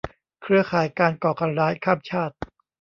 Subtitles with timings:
[0.41, 2.35] เครือข่ายการก่อการร้ายข้ามชาติ